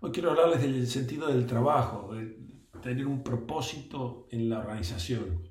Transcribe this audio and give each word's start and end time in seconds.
Hoy 0.00 0.12
quiero 0.12 0.30
hablarles 0.30 0.62
del 0.62 0.86
sentido 0.86 1.26
del 1.26 1.44
trabajo, 1.44 2.14
de 2.14 2.38
tener 2.80 3.04
un 3.04 3.24
propósito 3.24 4.28
en 4.30 4.48
la 4.48 4.60
organización. 4.60 5.42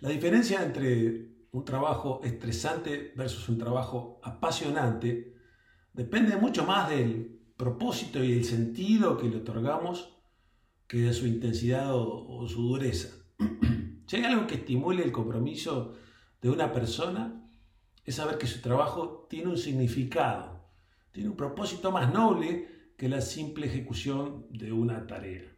La 0.00 0.08
diferencia 0.08 0.64
entre 0.64 1.46
un 1.52 1.64
trabajo 1.64 2.20
estresante 2.24 3.12
versus 3.14 3.48
un 3.48 3.58
trabajo 3.58 4.20
apasionante 4.24 5.36
depende 5.92 6.36
mucho 6.36 6.66
más 6.66 6.90
del 6.90 7.40
propósito 7.56 8.24
y 8.24 8.32
el 8.32 8.44
sentido 8.44 9.16
que 9.16 9.28
le 9.28 9.36
otorgamos 9.36 10.16
que 10.88 10.96
de 10.96 11.12
su 11.12 11.28
intensidad 11.28 11.94
o, 11.94 12.48
su 12.48 12.60
dureza. 12.60 13.10
si 14.08 14.16
hay 14.16 14.24
algo 14.24 14.48
que 14.48 14.56
estimule 14.56 15.04
el 15.04 15.12
compromiso 15.12 15.94
de 16.42 16.50
una 16.50 16.72
persona, 16.72 17.48
es 18.04 18.16
saber 18.16 18.36
que 18.36 18.48
su 18.48 18.60
trabajo 18.60 19.28
tiene 19.30 19.50
un 19.50 19.58
significado, 19.58 20.64
tiene 21.12 21.28
un 21.28 21.36
propósito 21.36 21.92
más 21.92 22.12
noble 22.12 22.79
que 23.00 23.08
la 23.08 23.22
simple 23.22 23.64
ejecución 23.64 24.44
de 24.50 24.72
una 24.72 25.06
tarea. 25.06 25.56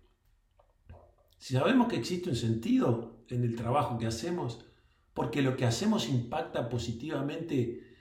Si 1.38 1.54
sabemos 1.54 1.88
que 1.88 1.96
existe 1.96 2.30
un 2.30 2.36
sentido 2.36 3.24
en 3.30 3.42
el 3.42 3.56
trabajo 3.56 3.98
que 3.98 4.06
hacemos, 4.06 4.64
porque 5.12 5.42
lo 5.42 5.56
que 5.56 5.64
hacemos 5.64 6.08
impacta 6.08 6.68
positivamente 6.68 7.96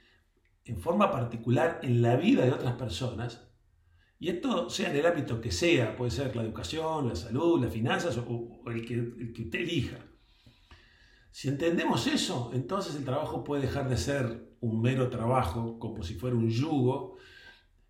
en 0.64 0.78
forma 0.78 1.10
particular 1.10 1.80
en 1.82 2.02
la 2.02 2.14
vida 2.14 2.44
de 2.44 2.52
otras 2.52 2.74
personas, 2.74 3.48
y 4.20 4.28
esto 4.28 4.70
sea 4.70 4.90
en 4.90 4.96
el 4.98 5.06
ámbito 5.06 5.40
que 5.40 5.50
sea, 5.50 5.96
puede 5.96 6.12
ser 6.12 6.36
la 6.36 6.42
educación, 6.42 7.08
la 7.08 7.16
salud, 7.16 7.60
las 7.60 7.72
finanzas 7.72 8.16
o, 8.18 8.62
el, 8.66 8.86
que, 8.86 8.94
el 8.94 9.32
que 9.32 9.42
usted 9.42 9.58
elija. 9.58 9.98
Si 11.32 11.48
entendemos 11.48 12.06
eso, 12.06 12.52
entonces 12.54 12.94
el 12.94 13.04
trabajo 13.04 13.42
puede 13.42 13.62
dejar 13.62 13.88
de 13.88 13.96
ser 13.96 14.54
un 14.60 14.80
mero 14.80 15.10
trabajo, 15.10 15.80
como 15.80 16.04
si 16.04 16.14
fuera 16.14 16.36
un 16.36 16.48
yugo, 16.48 17.16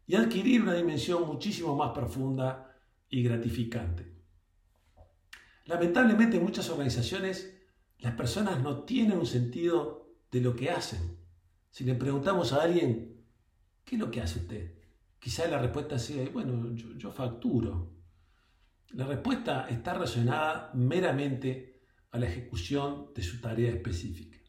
y 0.07 0.15
adquirir 0.17 0.63
una 0.63 0.75
dimensión 0.75 1.27
muchísimo 1.27 1.77
más 1.77 1.93
profunda 1.93 2.77
y 3.09 3.23
gratificante. 3.23 4.13
Lamentablemente 5.67 6.37
en 6.37 6.43
muchas 6.43 6.69
organizaciones 6.71 7.57
las 7.99 8.15
personas 8.15 8.61
no 8.61 8.83
tienen 8.83 9.19
un 9.19 9.27
sentido 9.27 10.17
de 10.31 10.41
lo 10.41 10.57
que 10.57 10.71
hacen. 10.71 11.19
Si 11.71 11.85
le 11.85 11.95
preguntamos 11.95 12.53
a 12.53 12.63
alguien, 12.63 13.25
¿qué 13.85 13.95
es 13.95 14.01
lo 14.01 14.11
que 14.11 14.21
hace 14.21 14.41
usted? 14.41 14.75
Quizá 15.19 15.47
la 15.47 15.59
respuesta 15.59 15.99
sea, 15.99 16.29
bueno, 16.31 16.75
yo, 16.75 16.95
yo 16.97 17.13
facturo. 17.13 17.93
La 18.91 19.07
respuesta 19.07 19.69
está 19.69 19.95
relacionada 19.95 20.73
meramente 20.75 21.81
a 22.11 22.19
la 22.19 22.27
ejecución 22.27 23.13
de 23.15 23.23
su 23.23 23.41
tarea 23.41 23.71
específica 23.71 24.42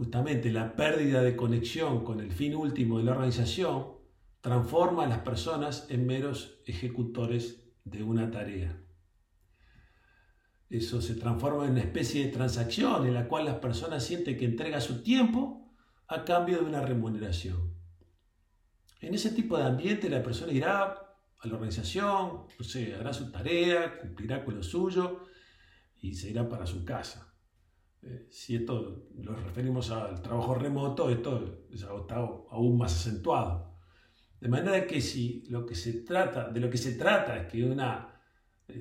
justamente 0.00 0.50
la 0.50 0.76
pérdida 0.76 1.20
de 1.20 1.36
conexión 1.36 2.04
con 2.04 2.20
el 2.20 2.32
fin 2.32 2.54
último 2.54 2.96
de 2.96 3.04
la 3.04 3.10
organización 3.10 3.98
transforma 4.40 5.04
a 5.04 5.08
las 5.08 5.18
personas 5.18 5.88
en 5.90 6.06
meros 6.06 6.62
ejecutores 6.64 7.66
de 7.84 8.02
una 8.02 8.30
tarea. 8.30 8.82
Eso 10.70 11.02
se 11.02 11.16
transforma 11.16 11.66
en 11.66 11.72
una 11.72 11.82
especie 11.82 12.24
de 12.24 12.32
transacción 12.32 13.06
en 13.06 13.12
la 13.12 13.28
cual 13.28 13.44
las 13.44 13.56
personas 13.56 14.02
sienten 14.02 14.38
que 14.38 14.46
entrega 14.46 14.80
su 14.80 15.02
tiempo 15.02 15.70
a 16.08 16.24
cambio 16.24 16.60
de 16.60 16.64
una 16.64 16.80
remuneración. 16.80 17.74
En 19.02 19.12
ese 19.12 19.32
tipo 19.32 19.58
de 19.58 19.64
ambiente 19.64 20.08
la 20.08 20.22
persona 20.22 20.50
irá 20.50 20.82
a 20.82 21.46
la 21.46 21.52
organización, 21.52 22.46
no 22.58 22.64
sé, 22.64 22.94
hará 22.94 23.12
su 23.12 23.30
tarea, 23.30 23.98
cumplirá 23.98 24.46
con 24.46 24.54
lo 24.54 24.62
suyo 24.62 25.26
y 26.00 26.14
se 26.14 26.30
irá 26.30 26.48
para 26.48 26.64
su 26.64 26.86
casa. 26.86 27.29
Eh, 28.02 28.28
si 28.30 28.56
esto 28.56 29.08
lo 29.18 29.34
referimos 29.34 29.90
al 29.90 30.22
trabajo 30.22 30.54
remoto, 30.54 31.10
esto 31.10 31.66
está 31.72 32.16
aún 32.16 32.78
más 32.78 32.94
acentuado. 32.94 33.76
De 34.40 34.48
manera 34.48 34.86
que 34.86 35.00
si 35.00 35.44
lo 35.48 35.66
que 35.66 35.74
se 35.74 36.00
trata, 36.00 36.48
de 36.48 36.60
lo 36.60 36.70
que 36.70 36.78
se 36.78 36.92
trata 36.92 37.36
es 37.36 37.52
que 37.52 37.64
una, 37.64 38.20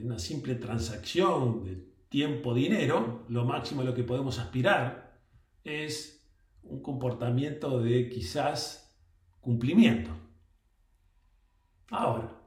una 0.02 0.18
simple 0.18 0.56
transacción 0.56 1.64
de 1.66 1.90
tiempo-dinero, 2.08 3.26
lo 3.28 3.46
máximo 3.46 3.82
a 3.82 3.84
lo 3.84 3.94
que 3.94 4.04
podemos 4.04 4.40
aspirar 4.40 5.20
es 5.64 6.26
un 6.64 6.82
comportamiento 6.82 7.82
de 7.82 8.10
quizás 8.10 8.98
cumplimiento. 9.42 10.12
Ahora, 11.92 12.40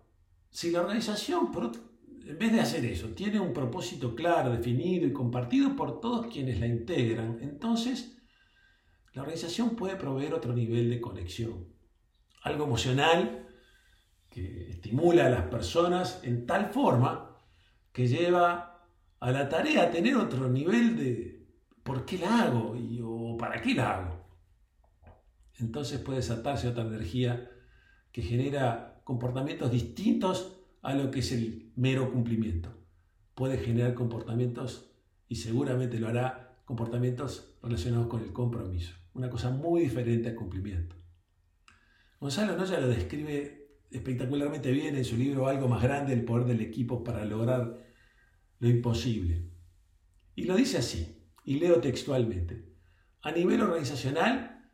si 0.50 0.70
la 0.70 0.80
organización 0.80 1.50
en 2.26 2.38
vez 2.38 2.52
de 2.52 2.60
hacer 2.60 2.84
eso, 2.84 3.08
tiene 3.08 3.40
un 3.40 3.52
propósito 3.52 4.14
claro, 4.14 4.50
definido 4.50 5.06
y 5.06 5.12
compartido 5.12 5.74
por 5.74 6.00
todos 6.00 6.26
quienes 6.26 6.60
la 6.60 6.66
integran, 6.66 7.38
entonces 7.40 8.18
la 9.12 9.22
organización 9.22 9.76
puede 9.76 9.96
proveer 9.96 10.34
otro 10.34 10.52
nivel 10.54 10.90
de 10.90 11.00
conexión, 11.00 11.66
algo 12.42 12.64
emocional 12.64 13.48
que 14.30 14.70
estimula 14.70 15.26
a 15.26 15.30
las 15.30 15.44
personas 15.44 16.20
en 16.22 16.46
tal 16.46 16.72
forma 16.72 17.38
que 17.92 18.08
lleva 18.08 18.86
a 19.20 19.30
la 19.30 19.48
tarea 19.48 19.84
a 19.84 19.90
tener 19.90 20.16
otro 20.16 20.48
nivel 20.48 20.96
de 20.96 21.46
por 21.82 22.04
qué 22.04 22.18
la 22.18 22.44
hago 22.44 22.74
y, 22.76 23.00
o 23.04 23.36
para 23.36 23.60
qué 23.60 23.74
la 23.74 23.98
hago. 23.98 24.26
Entonces 25.58 26.00
puede 26.00 26.18
desatarse 26.18 26.68
otra 26.68 26.84
energía 26.84 27.50
que 28.10 28.22
genera 28.22 29.00
comportamientos 29.04 29.70
distintos 29.70 30.61
a 30.82 30.94
lo 30.94 31.10
que 31.10 31.20
es 31.20 31.32
el 31.32 31.72
mero 31.76 32.12
cumplimiento. 32.12 32.76
Puede 33.34 33.56
generar 33.58 33.94
comportamientos, 33.94 34.90
y 35.28 35.36
seguramente 35.36 35.98
lo 35.98 36.08
hará, 36.08 36.58
comportamientos 36.64 37.56
relacionados 37.62 38.08
con 38.08 38.22
el 38.22 38.32
compromiso. 38.32 38.94
Una 39.14 39.30
cosa 39.30 39.50
muy 39.50 39.82
diferente 39.82 40.28
al 40.28 40.34
cumplimiento. 40.34 40.96
Gonzalo 42.20 42.56
Noya 42.56 42.80
lo 42.80 42.88
describe 42.88 43.62
espectacularmente 43.90 44.70
bien 44.70 44.96
en 44.96 45.04
su 45.04 45.16
libro 45.16 45.48
Algo 45.48 45.68
más 45.68 45.82
grande, 45.82 46.12
el 46.12 46.24
poder 46.24 46.46
del 46.46 46.60
equipo 46.60 47.04
para 47.04 47.24
lograr 47.24 47.78
lo 48.58 48.68
imposible. 48.68 49.50
Y 50.34 50.44
lo 50.44 50.56
dice 50.56 50.78
así, 50.78 51.22
y 51.44 51.58
leo 51.58 51.80
textualmente. 51.80 52.64
A 53.22 53.32
nivel 53.32 53.60
organizacional, 53.60 54.70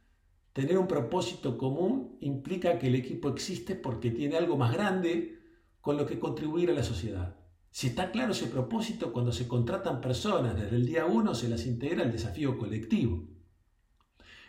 tener 0.52 0.78
un 0.78 0.86
propósito 0.86 1.58
común 1.58 2.16
implica 2.20 2.78
que 2.78 2.88
el 2.88 2.94
equipo 2.94 3.28
existe 3.28 3.74
porque 3.74 4.10
tiene 4.10 4.36
algo 4.36 4.56
más 4.56 4.72
grande 4.72 5.37
con 5.88 5.96
lo 5.96 6.04
que 6.04 6.18
contribuir 6.18 6.68
a 6.68 6.74
la 6.74 6.82
sociedad. 6.82 7.34
Si 7.70 7.86
está 7.86 8.10
claro 8.10 8.32
ese 8.32 8.48
propósito, 8.48 9.10
cuando 9.10 9.32
se 9.32 9.48
contratan 9.48 10.02
personas 10.02 10.54
desde 10.54 10.76
el 10.76 10.84
día 10.84 11.06
uno 11.06 11.34
se 11.34 11.48
las 11.48 11.64
integra 11.64 12.04
el 12.04 12.12
desafío 12.12 12.58
colectivo. 12.58 13.26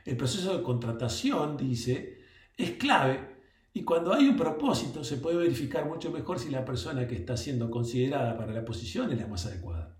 El 0.03 0.17
proceso 0.17 0.57
de 0.57 0.61
contratación, 0.61 1.55
dice, 1.55 2.19
es 2.57 2.72
clave 2.72 3.38
y 3.73 3.83
cuando 3.83 4.13
hay 4.13 4.27
un 4.27 4.35
propósito 4.35 5.01
se 5.05 5.16
puede 5.16 5.38
verificar 5.38 5.85
mucho 5.85 6.11
mejor 6.11 6.39
si 6.39 6.50
la 6.50 6.66
persona 6.66 7.07
que 7.07 7.16
está 7.16 7.38
siendo 7.38 7.71
considerada 7.71 8.38
para 8.38 8.51
la 8.51 8.66
posición 8.66 9.09
es 9.09 9.17
la 9.17 9.27
más 9.27 9.45
adecuada. 9.45 9.97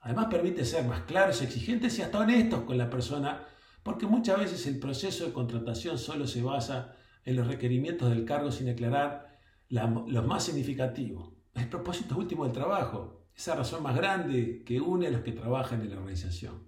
Además 0.00 0.28
permite 0.30 0.64
ser 0.64 0.86
más 0.86 1.02
claros, 1.02 1.42
exigentes 1.42 1.98
y 1.98 2.00
hasta 2.00 2.20
honestos 2.20 2.62
con 2.62 2.78
la 2.78 2.88
persona, 2.88 3.46
porque 3.82 4.06
muchas 4.06 4.38
veces 4.38 4.66
el 4.66 4.78
proceso 4.78 5.26
de 5.26 5.34
contratación 5.34 5.98
solo 5.98 6.26
se 6.26 6.40
basa 6.40 6.96
en 7.26 7.36
los 7.36 7.46
requerimientos 7.46 8.08
del 8.08 8.24
cargo 8.24 8.50
sin 8.50 8.70
aclarar 8.70 9.35
lo 9.68 10.22
más 10.22 10.44
significativo, 10.44 11.34
el 11.54 11.68
propósito 11.68 12.16
último 12.16 12.44
del 12.44 12.52
trabajo, 12.52 13.26
esa 13.34 13.54
razón 13.54 13.82
más 13.82 13.96
grande 13.96 14.62
que 14.64 14.80
une 14.80 15.06
a 15.06 15.10
los 15.10 15.22
que 15.22 15.32
trabajan 15.32 15.82
en 15.82 15.90
la 15.90 15.96
organización. 15.96 16.66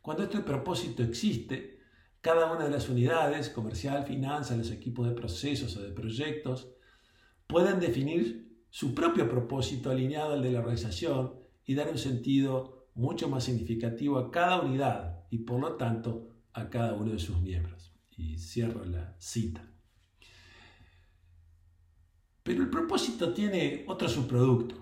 Cuando 0.00 0.24
este 0.24 0.40
propósito 0.40 1.02
existe, 1.02 1.78
cada 2.20 2.52
una 2.52 2.64
de 2.64 2.70
las 2.70 2.88
unidades, 2.88 3.50
comercial, 3.50 4.04
finanzas, 4.04 4.56
los 4.56 4.70
equipos 4.70 5.08
de 5.08 5.14
procesos 5.14 5.76
o 5.76 5.82
de 5.82 5.92
proyectos, 5.92 6.68
pueden 7.46 7.80
definir 7.80 8.64
su 8.70 8.94
propio 8.94 9.28
propósito 9.28 9.90
alineado 9.90 10.34
al 10.34 10.42
de 10.42 10.52
la 10.52 10.60
organización 10.60 11.34
y 11.64 11.74
dar 11.74 11.88
un 11.88 11.98
sentido 11.98 12.88
mucho 12.94 13.28
más 13.28 13.44
significativo 13.44 14.18
a 14.18 14.30
cada 14.30 14.60
unidad 14.60 15.24
y 15.30 15.38
por 15.38 15.60
lo 15.60 15.76
tanto 15.76 16.28
a 16.52 16.70
cada 16.70 16.94
uno 16.94 17.12
de 17.12 17.18
sus 17.18 17.40
miembros. 17.40 17.94
Y 18.16 18.38
cierro 18.38 18.84
la 18.84 19.16
cita. 19.18 19.73
Pero 22.44 22.62
el 22.62 22.68
propósito 22.68 23.32
tiene 23.32 23.84
otro 23.88 24.06
subproducto. 24.06 24.76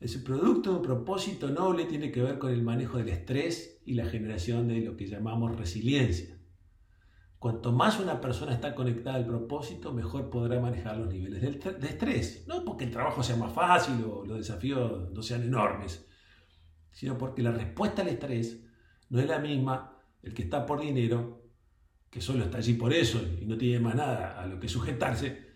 El 0.00 0.08
subproducto 0.08 0.76
un 0.76 0.82
propósito 0.82 1.48
noble 1.48 1.84
tiene 1.84 2.10
que 2.10 2.20
ver 2.20 2.38
con 2.38 2.52
el 2.52 2.62
manejo 2.62 2.98
del 2.98 3.08
estrés 3.08 3.80
y 3.84 3.94
la 3.94 4.06
generación 4.06 4.66
de 4.66 4.80
lo 4.80 4.96
que 4.96 5.06
llamamos 5.06 5.56
resiliencia. 5.56 6.36
Cuanto 7.38 7.70
más 7.70 8.00
una 8.00 8.20
persona 8.20 8.52
está 8.52 8.74
conectada 8.74 9.16
al 9.16 9.26
propósito, 9.26 9.92
mejor 9.92 10.30
podrá 10.30 10.58
manejar 10.58 10.96
los 10.96 11.08
niveles 11.08 11.40
de 11.40 11.86
estrés. 11.86 12.44
No 12.48 12.64
porque 12.64 12.84
el 12.84 12.90
trabajo 12.90 13.22
sea 13.22 13.36
más 13.36 13.52
fácil 13.52 14.04
o 14.04 14.26
los 14.26 14.38
desafíos 14.38 15.12
no 15.12 15.22
sean 15.22 15.42
enormes, 15.42 16.08
sino 16.90 17.16
porque 17.16 17.44
la 17.44 17.52
respuesta 17.52 18.02
al 18.02 18.08
estrés 18.08 18.64
no 19.10 19.20
es 19.20 19.28
la 19.28 19.38
misma 19.38 19.96
el 20.24 20.34
que 20.34 20.42
está 20.42 20.66
por 20.66 20.80
dinero, 20.80 21.44
que 22.10 22.20
solo 22.20 22.42
está 22.42 22.58
allí 22.58 22.74
por 22.74 22.92
eso 22.92 23.20
y 23.40 23.46
no 23.46 23.56
tiene 23.56 23.78
más 23.78 23.94
nada 23.94 24.40
a 24.40 24.46
lo 24.46 24.58
que 24.58 24.68
sujetarse, 24.68 25.47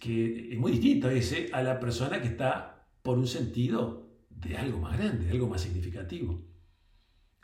que 0.00 0.52
es 0.52 0.58
muy 0.58 0.72
distinto 0.72 1.10
ese 1.10 1.50
a 1.52 1.62
la 1.62 1.78
persona 1.78 2.20
que 2.20 2.28
está 2.28 2.88
por 3.02 3.18
un 3.18 3.26
sentido 3.26 4.08
de 4.30 4.56
algo 4.56 4.78
más 4.78 4.98
grande, 4.98 5.26
de 5.26 5.32
algo 5.32 5.48
más 5.48 5.62
significativo. 5.62 6.44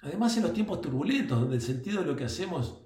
Además, 0.01 0.37
en 0.37 0.43
los 0.43 0.53
tiempos 0.53 0.81
turbulentos, 0.81 1.41
donde 1.41 1.57
el 1.57 1.63
sentido 1.63 2.01
de 2.01 2.07
lo 2.07 2.17
que 2.17 2.25
hacemos 2.25 2.79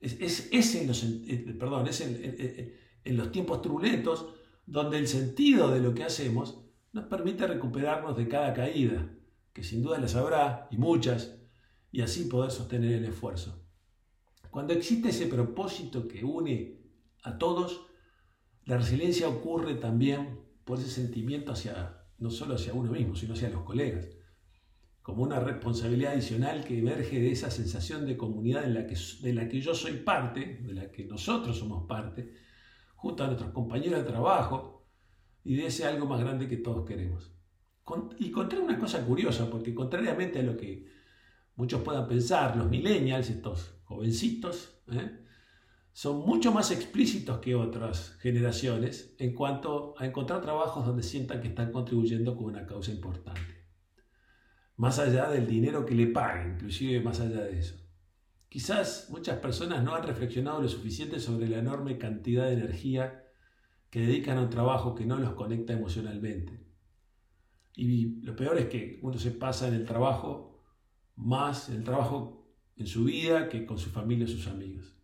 Es, 0.00 0.74
en, 0.74 0.86
los, 0.86 1.02
eh, 1.02 1.56
perdón, 1.58 1.88
es 1.88 2.00
en 2.00 3.16
los 3.16 3.32
tiempos 3.32 3.62
turbulentos 3.62 4.26
donde 4.66 4.98
el 4.98 5.06
sentido 5.06 5.70
de 5.70 5.80
lo 5.80 5.94
que 5.94 6.04
hacemos 6.04 6.60
nos 6.92 7.04
permite 7.06 7.46
recuperarnos 7.46 8.16
de 8.16 8.28
cada 8.28 8.52
caída, 8.52 9.08
que 9.52 9.62
sin 9.62 9.82
duda 9.82 9.98
las 9.98 10.14
habrá, 10.16 10.68
y 10.70 10.76
muchas, 10.76 11.38
y 11.92 12.00
así 12.00 12.24
poder 12.24 12.50
sostener 12.50 12.92
el 12.92 13.04
esfuerzo. 13.04 13.62
Cuando 14.50 14.72
existe 14.72 15.10
ese 15.10 15.26
propósito 15.26 16.08
que 16.08 16.24
une 16.24 16.80
a 17.22 17.38
todos, 17.38 17.86
la 18.66 18.76
resiliencia 18.76 19.28
ocurre 19.28 19.76
también 19.76 20.40
por 20.64 20.78
ese 20.78 20.90
sentimiento 20.90 21.52
hacia, 21.52 22.02
no 22.18 22.30
solo 22.30 22.56
hacia 22.56 22.74
uno 22.74 22.90
mismo, 22.90 23.14
sino 23.14 23.34
hacia 23.34 23.48
los 23.48 23.62
colegas, 23.62 24.08
como 25.02 25.22
una 25.22 25.38
responsabilidad 25.38 26.14
adicional 26.14 26.64
que 26.64 26.80
emerge 26.80 27.20
de 27.20 27.30
esa 27.30 27.48
sensación 27.52 28.04
de 28.06 28.16
comunidad 28.16 28.64
en 28.64 28.74
la 28.74 28.86
que, 28.88 28.96
de 29.22 29.32
la 29.32 29.48
que 29.48 29.60
yo 29.60 29.72
soy 29.72 29.92
parte, 29.98 30.58
de 30.62 30.74
la 30.74 30.90
que 30.90 31.04
nosotros 31.04 31.56
somos 31.56 31.86
parte, 31.86 32.34
junto 32.96 33.22
a 33.22 33.28
nuestros 33.28 33.52
compañeros 33.52 34.00
de 34.00 34.10
trabajo 34.10 34.88
y 35.44 35.54
de 35.54 35.66
ese 35.66 35.84
algo 35.84 36.06
más 36.06 36.20
grande 36.20 36.48
que 36.48 36.56
todos 36.56 36.84
queremos. 36.84 37.32
Y 38.18 38.32
conté 38.32 38.58
una 38.58 38.76
cosa 38.80 39.06
curiosa, 39.06 39.48
porque 39.48 39.72
contrariamente 39.72 40.40
a 40.40 40.42
lo 40.42 40.56
que 40.56 40.88
muchos 41.54 41.82
puedan 41.82 42.08
pensar, 42.08 42.56
los 42.56 42.68
millennials, 42.68 43.30
estos 43.30 43.78
jovencitos, 43.84 44.82
¿eh? 44.90 45.24
Son 45.96 46.26
mucho 46.26 46.52
más 46.52 46.72
explícitos 46.72 47.38
que 47.38 47.54
otras 47.54 48.18
generaciones 48.20 49.14
en 49.18 49.34
cuanto 49.34 49.94
a 49.96 50.04
encontrar 50.04 50.42
trabajos 50.42 50.84
donde 50.84 51.02
sientan 51.02 51.40
que 51.40 51.48
están 51.48 51.72
contribuyendo 51.72 52.36
con 52.36 52.44
una 52.44 52.66
causa 52.66 52.90
importante. 52.90 53.64
Más 54.76 54.98
allá 54.98 55.30
del 55.30 55.46
dinero 55.46 55.86
que 55.86 55.94
le 55.94 56.08
paguen, 56.08 56.56
inclusive 56.56 57.00
más 57.00 57.20
allá 57.20 57.44
de 57.44 57.58
eso. 57.58 57.76
Quizás 58.50 59.08
muchas 59.08 59.38
personas 59.38 59.82
no 59.82 59.94
han 59.94 60.02
reflexionado 60.02 60.60
lo 60.60 60.68
suficiente 60.68 61.18
sobre 61.18 61.48
la 61.48 61.60
enorme 61.60 61.96
cantidad 61.96 62.44
de 62.44 62.52
energía 62.52 63.24
que 63.88 64.00
dedican 64.00 64.36
a 64.36 64.42
un 64.42 64.50
trabajo 64.50 64.94
que 64.94 65.06
no 65.06 65.16
los 65.16 65.32
conecta 65.32 65.72
emocionalmente. 65.72 66.62
Y 67.74 68.20
lo 68.20 68.36
peor 68.36 68.58
es 68.58 68.66
que 68.66 68.98
uno 69.00 69.16
se 69.16 69.30
pasa 69.30 69.66
en 69.66 69.72
el 69.72 69.86
trabajo 69.86 70.62
más 71.14 71.70
el 71.70 71.84
trabajo 71.84 72.54
en 72.76 72.86
su 72.86 73.04
vida 73.04 73.48
que 73.48 73.64
con 73.64 73.78
su 73.78 73.88
familia 73.88 74.26
o 74.26 74.28
sus 74.28 74.46
amigos. 74.46 74.95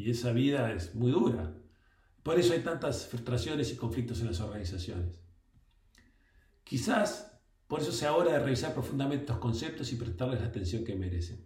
Y 0.00 0.10
esa 0.10 0.32
vida 0.32 0.72
es 0.72 0.94
muy 0.94 1.12
dura. 1.12 1.52
Por 2.22 2.38
eso 2.38 2.54
hay 2.54 2.60
tantas 2.60 3.06
frustraciones 3.06 3.70
y 3.70 3.76
conflictos 3.76 4.20
en 4.20 4.28
las 4.28 4.40
organizaciones. 4.40 5.18
Quizás 6.64 7.38
por 7.66 7.80
eso 7.80 7.92
sea 7.92 8.14
hora 8.14 8.32
de 8.32 8.38
revisar 8.38 8.72
profundamente 8.72 9.24
estos 9.24 9.36
conceptos 9.36 9.92
y 9.92 9.96
prestarles 9.96 10.40
la 10.40 10.46
atención 10.46 10.84
que 10.84 10.96
merecen. 10.96 11.44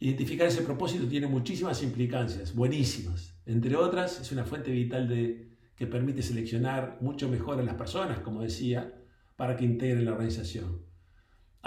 Identificar 0.00 0.48
ese 0.48 0.60
propósito 0.60 1.08
tiene 1.08 1.28
muchísimas 1.28 1.82
implicancias, 1.82 2.54
buenísimas. 2.54 3.34
Entre 3.46 3.74
otras, 3.74 4.20
es 4.20 4.30
una 4.30 4.44
fuente 4.44 4.70
vital 4.70 5.08
que 5.08 5.86
permite 5.86 6.20
seleccionar 6.22 6.98
mucho 7.00 7.30
mejor 7.30 7.58
a 7.58 7.62
las 7.62 7.76
personas, 7.76 8.18
como 8.18 8.42
decía, 8.42 9.02
para 9.36 9.56
que 9.56 9.64
integren 9.64 10.04
la 10.04 10.12
organización. 10.12 10.82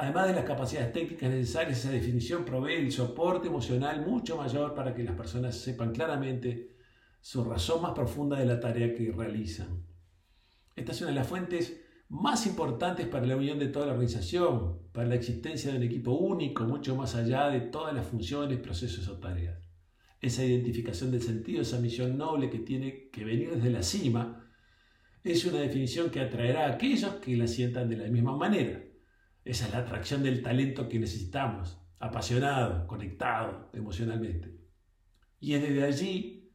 Además 0.02 0.30
de 0.30 0.34
las 0.34 0.46
capacidades 0.46 0.94
técnicas 0.94 1.30
necesarias, 1.30 1.80
esa 1.80 1.92
definición 1.92 2.46
provee 2.46 2.76
el 2.76 2.90
soporte 2.90 3.50
emocional 3.50 4.06
mucho 4.06 4.38
mayor 4.38 4.74
para 4.74 4.96
que 4.96 5.04
las 5.04 5.14
personas 5.14 5.58
sepan 5.58 5.92
claramente 5.92 6.78
su 7.20 7.44
razón 7.44 7.82
más 7.82 7.92
profunda 7.92 8.40
de 8.40 8.46
la 8.46 8.62
tarea 8.62 8.96
que 8.96 9.12
realizan. 9.12 9.84
Esta 10.74 10.94
es 10.94 11.02
una 11.02 11.10
de 11.10 11.18
las 11.18 11.28
fuentes 11.28 11.82
más 12.08 12.48
importantes 12.48 13.08
para 13.08 13.26
la 13.26 13.36
unión 13.36 13.60
de 13.60 13.68
toda 13.68 13.88
la 13.88 13.92
organización, 13.92 14.84
para 14.94 15.10
la 15.10 15.16
existencia 15.16 15.70
de 15.70 15.80
un 15.80 15.84
equipo 15.84 16.12
único, 16.14 16.64
mucho 16.64 16.96
más 16.96 17.16
allá 17.16 17.50
de 17.50 17.60
todas 17.60 17.94
las 17.94 18.08
funciones, 18.08 18.58
procesos 18.60 19.06
o 19.10 19.20
tareas. 19.20 19.58
Esa 20.22 20.46
identificación 20.46 21.12
del 21.12 21.24
sentido, 21.24 21.62
esa 21.62 21.78
misión 21.78 22.18
noble 22.18 22.50
que 22.50 22.60
tiene 22.60 23.10
que 23.10 23.26
venir 23.26 23.54
desde 23.54 23.70
la 23.70 23.84
cima, 23.84 24.50
es 25.26 25.44
una 25.44 25.60
definición 25.60 26.10
que 26.10 26.22
atraerá 26.22 26.68
a 26.68 26.76
aquellos 26.76 27.16
que 27.16 27.36
la 27.36 27.48
sientan 27.48 27.90
de 27.90 27.98
la 27.98 28.08
misma 28.08 28.38
manera. 28.38 28.82
Esa 29.46 29.68
es 29.68 29.72
la 29.72 29.80
atracción 29.80 30.24
del 30.24 30.42
talento 30.42 30.88
que 30.90 31.00
necesitamos, 31.00 31.78
apasionado, 32.00 32.88
conectado 32.88 33.70
emocionalmente. 33.74 34.58
Y 35.40 35.54
es 35.54 35.62
desde 35.62 35.84
allí, 35.84 36.52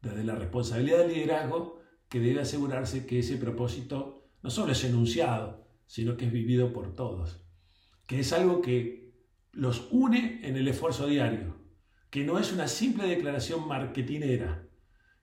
desde 0.00 0.24
la 0.24 0.34
responsabilidad 0.34 0.98
del 0.98 1.12
liderazgo, 1.12 1.80
que 2.08 2.20
debe 2.20 2.40
asegurarse 2.40 3.06
que 3.06 3.20
ese 3.20 3.36
propósito 3.36 4.28
no 4.42 4.50
solo 4.50 4.72
es 4.72 4.82
enunciado, 4.84 5.66
sino 5.86 6.16
que 6.16 6.26
es 6.26 6.32
vivido 6.32 6.72
por 6.72 6.94
todos. 6.94 7.44
Que 8.06 8.20
es 8.20 8.32
algo 8.32 8.60
que 8.60 9.12
los 9.52 9.88
une 9.90 10.40
en 10.42 10.56
el 10.56 10.68
esfuerzo 10.68 11.06
diario, 11.06 11.56
que 12.10 12.24
no 12.24 12.38
es 12.38 12.52
una 12.52 12.68
simple 12.68 13.06
declaración 13.06 13.68
marketinera, 13.68 14.66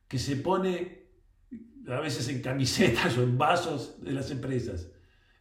que 0.08 0.20
se 0.20 0.38
pone 0.38 1.08
a 1.88 2.00
veces 2.00 2.28
en 2.30 2.42
camisetas 2.42 3.18
o 3.18 3.24
en 3.24 3.38
vasos 3.38 4.02
de 4.02 4.12
las 4.14 4.32
empresas, 4.32 4.92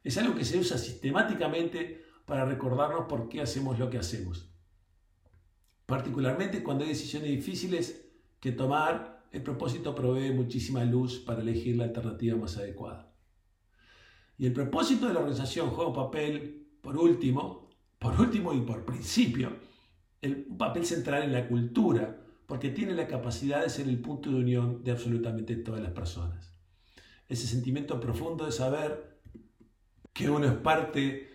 es 0.06 0.16
algo 0.18 0.36
que 0.36 0.44
se 0.44 0.56
usa 0.56 0.78
sistemáticamente 0.78 2.04
para 2.26 2.44
recordarnos 2.44 3.06
por 3.06 3.28
qué 3.28 3.40
hacemos 3.40 3.76
lo 3.76 3.90
que 3.90 3.98
hacemos. 3.98 4.48
Particularmente 5.84 6.62
cuando 6.62 6.84
hay 6.84 6.90
decisiones 6.90 7.30
difíciles 7.30 8.08
que 8.38 8.52
tomar, 8.52 9.24
el 9.32 9.42
propósito 9.42 9.96
provee 9.96 10.30
muchísima 10.30 10.84
luz 10.84 11.18
para 11.18 11.42
elegir 11.42 11.76
la 11.76 11.84
alternativa 11.84 12.36
más 12.36 12.56
adecuada. 12.56 13.12
Y 14.38 14.46
el 14.46 14.52
propósito 14.52 15.08
de 15.08 15.14
la 15.14 15.18
organización 15.18 15.70
juega 15.70 15.90
un 15.90 15.96
papel, 15.96 16.68
por 16.80 16.96
último, 16.96 17.68
por 17.98 18.20
último 18.20 18.52
y 18.54 18.60
por 18.60 18.84
principio, 18.84 19.56
un 20.22 20.56
papel 20.56 20.86
central 20.86 21.24
en 21.24 21.32
la 21.32 21.48
cultura, 21.48 22.16
porque 22.46 22.70
tiene 22.70 22.94
la 22.94 23.08
capacidad 23.08 23.60
de 23.60 23.70
ser 23.70 23.88
el 23.88 24.00
punto 24.00 24.30
de 24.30 24.36
unión 24.36 24.84
de 24.84 24.92
absolutamente 24.92 25.56
todas 25.56 25.80
las 25.80 25.90
personas. 25.90 26.52
Ese 27.28 27.48
sentimiento 27.48 27.98
profundo 27.98 28.46
de 28.46 28.52
saber 28.52 29.15
que 30.16 30.30
uno 30.30 30.46
es 30.46 30.54
parte 30.54 31.30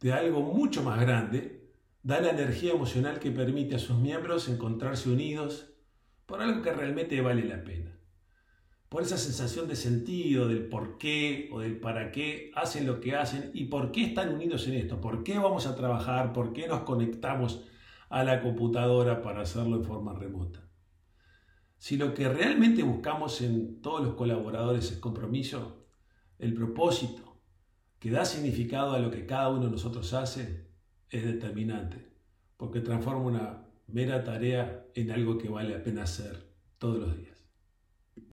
de 0.00 0.12
algo 0.12 0.42
mucho 0.42 0.82
más 0.82 1.00
grande, 1.00 1.70
da 2.02 2.20
la 2.20 2.30
energía 2.30 2.72
emocional 2.72 3.18
que 3.18 3.30
permite 3.30 3.76
a 3.76 3.78
sus 3.78 3.96
miembros 3.96 4.48
encontrarse 4.48 5.08
unidos 5.10 5.72
por 6.26 6.42
algo 6.42 6.62
que 6.62 6.72
realmente 6.72 7.20
vale 7.20 7.44
la 7.44 7.64
pena. 7.64 7.98
Por 8.88 9.02
esa 9.02 9.16
sensación 9.16 9.66
de 9.66 9.74
sentido, 9.74 10.48
del 10.48 10.68
por 10.68 10.98
qué 10.98 11.48
o 11.50 11.60
del 11.60 11.80
para 11.80 12.12
qué 12.12 12.52
hacen 12.54 12.86
lo 12.86 13.00
que 13.00 13.16
hacen 13.16 13.50
y 13.54 13.64
por 13.64 13.90
qué 13.90 14.04
están 14.04 14.34
unidos 14.34 14.68
en 14.68 14.74
esto, 14.74 15.00
por 15.00 15.24
qué 15.24 15.38
vamos 15.38 15.66
a 15.66 15.74
trabajar, 15.74 16.32
por 16.32 16.52
qué 16.52 16.68
nos 16.68 16.82
conectamos 16.82 17.64
a 18.10 18.22
la 18.22 18.42
computadora 18.42 19.22
para 19.22 19.40
hacerlo 19.40 19.76
en 19.76 19.84
forma 19.84 20.12
remota. 20.12 20.60
Si 21.78 21.96
lo 21.96 22.14
que 22.14 22.28
realmente 22.28 22.82
buscamos 22.82 23.40
en 23.40 23.80
todos 23.80 24.04
los 24.04 24.14
colaboradores 24.14 24.92
es 24.92 24.98
compromiso, 24.98 25.86
el 26.38 26.54
propósito, 26.54 27.25
que 27.98 28.10
da 28.10 28.24
significado 28.24 28.92
a 28.92 28.98
lo 28.98 29.10
que 29.10 29.26
cada 29.26 29.48
uno 29.48 29.64
de 29.66 29.70
nosotros 29.70 30.12
hace 30.12 30.66
es 31.10 31.24
determinante, 31.24 32.08
porque 32.56 32.80
transforma 32.80 33.22
una 33.22 33.66
mera 33.86 34.24
tarea 34.24 34.86
en 34.94 35.10
algo 35.10 35.38
que 35.38 35.48
vale 35.48 35.70
la 35.76 35.82
pena 35.82 36.02
hacer 36.02 36.36
todos 36.78 36.98
los 36.98 37.16
días. 37.16 37.35